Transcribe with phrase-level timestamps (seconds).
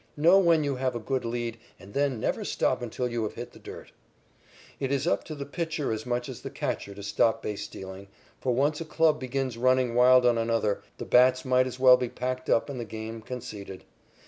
[0.17, 3.51] Know when you have a good lead and then never stop until you have hit
[3.51, 3.91] the dirt."
[4.79, 8.07] It is up to the pitcher as much as the catcher to stop base stealing,
[8.39, 12.09] for once a club begins running wild on another, the bats might as well be
[12.09, 13.83] packed up and the game conceded.